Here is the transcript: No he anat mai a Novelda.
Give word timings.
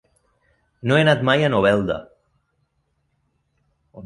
No 0.91 0.97
he 0.99 1.03
anat 1.03 1.21
mai 1.29 1.45
a 1.49 1.51
Novelda. 1.55 1.99